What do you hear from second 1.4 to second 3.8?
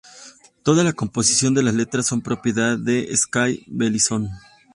de las letras son propiedad de Skay